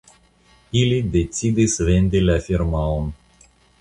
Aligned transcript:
Ili 0.83 0.97
decidis 1.15 1.75
vendi 1.91 2.23
la 2.25 2.39
firmaon. 2.47 3.13